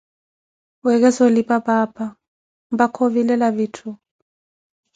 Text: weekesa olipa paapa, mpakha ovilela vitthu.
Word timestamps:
weekesa 0.83 1.21
olipa 1.27 1.57
paapa, 1.67 2.05
mpakha 2.73 2.99
ovilela 3.07 3.47
vitthu. 3.57 3.89